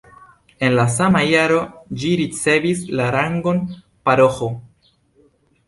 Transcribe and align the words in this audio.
En 0.67 0.71
la 0.79 0.85
sama 0.93 1.21
jaro 1.31 1.59
ĝi 2.05 2.09
ricevis 2.23 2.83
la 3.01 3.07
rangon 3.19 3.63
paroĥo. 4.09 4.53